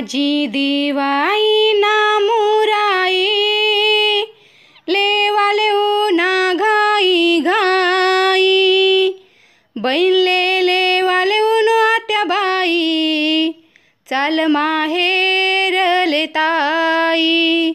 माझी 0.00 0.46
दिवाई 0.46 1.72
ना 1.76 2.18
मुराई 2.18 3.24
लेवाले 4.88 5.68
ना 6.16 6.54
घाई 6.54 7.40
घाई. 7.40 9.10
बैले 9.78 10.60
लेवा 10.60 11.24
लेऊन 11.24 11.68
आत्या 11.68 12.24
बाई. 12.24 13.50
चाल 14.10 14.40
माहेर 14.46 16.06
लेताई 16.08 17.72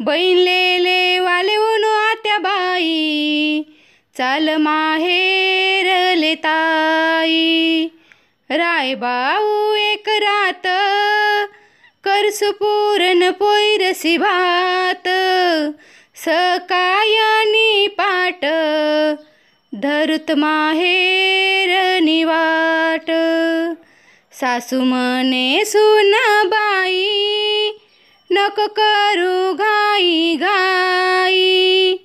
बैले 0.00 0.78
लेवा 0.78 1.42
लेऊन 1.42 1.84
आत्या 1.84 2.38
बाई. 2.38 3.62
चाल 4.16 4.56
माहेर 4.56 6.16
लेताई 6.16 7.88
रायबाऊ 8.50 9.74
एक 9.74 10.07
करसु 12.18 12.50
पूरन 12.50 13.30
पोयरसी 13.30 14.16
भात 14.18 15.06
सकायानी 16.16 17.86
पाट 18.00 18.44
धरुत 19.74 20.30
माहेर 20.38 22.00
निवाट. 22.02 23.10
सासू 24.40 24.80
म्हणे 24.80 25.64
सुनबाई 25.66 27.06
नको 28.32 28.66
करू 28.78 29.54
घाई 29.54 30.36
घाई. 30.40 31.96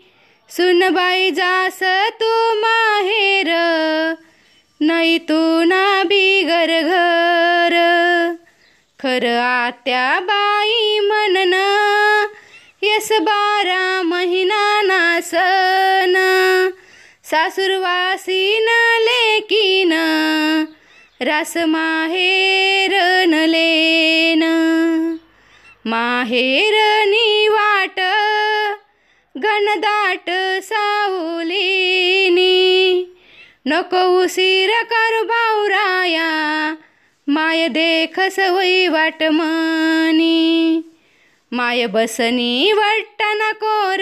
सुनबाई 0.50 1.32
जास 1.32 1.80
तू 2.22 2.34
माहेर 2.62 3.54
नाही 4.82 5.18
तू 5.20 5.64
ना 5.64 6.04
बिगर 6.04 6.82
घर. 6.82 7.33
खरं 9.04 9.40
आत्या 9.40 10.20
बाई 10.20 11.00
म्हणन 11.00 11.54
यस 12.82 13.12
बारा 13.12 14.02
महिना 14.02 14.82
नासन. 14.82 16.14
न 18.60 18.98
लेकीन. 19.00 19.94
रास 21.22 21.58
माहेर 21.58 22.92
नलेन 23.26 24.44
माहेरनी 25.86 27.48
वाट. 27.48 28.00
घनदाट 29.38 30.30
सावलीनी. 30.64 31.74
नको 33.66 34.24
उशीर 34.24 34.70
कर 34.70 35.24
भावराया 35.24 36.76
माय 37.28 37.68
देखस 37.68 38.40
वै 38.40 38.88
वाट 38.88 39.24
मानी. 39.24 40.82
माय 41.52 41.86
बसनी 41.88 42.72
वट्टना 42.72 43.52
कोर 43.52 44.00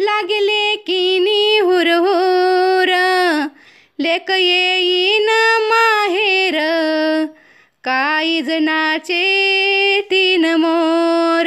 लागले 0.00 0.76
किनी 0.76 1.58
हुर 1.58 1.86
हुर. 1.86 2.88
लेक 3.98 4.30
येईन 4.30 5.28
माहेर. 5.70 6.54
काही 7.84 8.40
तीन 10.00 10.44
मोर. 10.44 11.46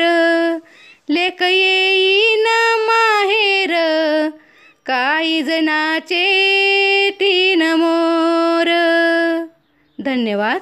लेक 1.10 1.42
येईन 1.42 2.48
माहेर. 2.88 3.76
काही 4.86 5.42
तीन 7.10 7.64
मोर. 7.64 8.21
धन्यवाद. 10.02 10.62